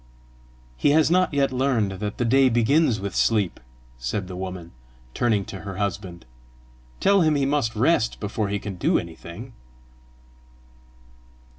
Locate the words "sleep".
3.15-3.59